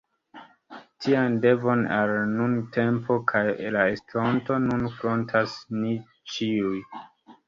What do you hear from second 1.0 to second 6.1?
Tian devon, al la nuntempo kaj la estonto, nun frontas ni